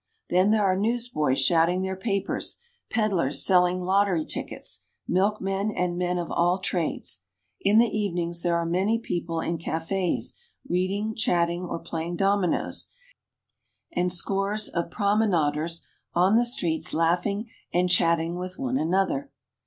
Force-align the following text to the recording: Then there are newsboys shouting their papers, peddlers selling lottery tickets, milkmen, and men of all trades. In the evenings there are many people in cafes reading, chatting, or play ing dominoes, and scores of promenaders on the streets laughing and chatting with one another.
Then 0.31 0.49
there 0.49 0.63
are 0.65 0.75
newsboys 0.75 1.37
shouting 1.39 1.83
their 1.83 1.95
papers, 1.95 2.57
peddlers 2.89 3.45
selling 3.45 3.81
lottery 3.81 4.25
tickets, 4.25 4.81
milkmen, 5.07 5.69
and 5.69 5.95
men 5.95 6.17
of 6.17 6.31
all 6.31 6.57
trades. 6.57 7.21
In 7.59 7.77
the 7.77 7.85
evenings 7.85 8.41
there 8.41 8.57
are 8.57 8.65
many 8.65 8.97
people 8.97 9.41
in 9.41 9.59
cafes 9.59 10.33
reading, 10.67 11.13
chatting, 11.13 11.65
or 11.65 11.77
play 11.77 12.05
ing 12.07 12.15
dominoes, 12.15 12.87
and 13.93 14.11
scores 14.11 14.69
of 14.69 14.89
promenaders 14.89 15.85
on 16.15 16.35
the 16.35 16.45
streets 16.45 16.95
laughing 16.95 17.51
and 17.71 17.87
chatting 17.87 18.33
with 18.39 18.57
one 18.57 18.79
another. 18.79 19.29